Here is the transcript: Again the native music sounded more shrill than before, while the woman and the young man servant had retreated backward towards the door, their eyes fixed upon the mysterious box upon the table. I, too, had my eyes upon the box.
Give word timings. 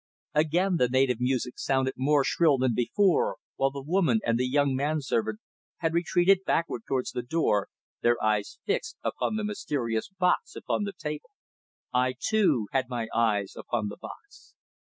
Again 0.33 0.77
the 0.77 0.89
native 0.89 1.19
music 1.21 1.59
sounded 1.59 1.93
more 1.95 2.23
shrill 2.23 2.57
than 2.57 2.73
before, 2.73 3.35
while 3.57 3.69
the 3.69 3.83
woman 3.83 4.19
and 4.25 4.39
the 4.39 4.47
young 4.47 4.75
man 4.75 4.99
servant 4.99 5.39
had 5.77 5.93
retreated 5.93 6.39
backward 6.43 6.81
towards 6.87 7.11
the 7.11 7.21
door, 7.21 7.67
their 8.01 8.17
eyes 8.19 8.57
fixed 8.65 8.97
upon 9.03 9.35
the 9.35 9.43
mysterious 9.43 10.09
box 10.09 10.55
upon 10.55 10.85
the 10.85 10.93
table. 10.97 11.29
I, 11.93 12.15
too, 12.19 12.65
had 12.71 12.89
my 12.89 13.09
eyes 13.13 13.53
upon 13.55 13.89
the 13.89 13.97
box. 13.97 14.55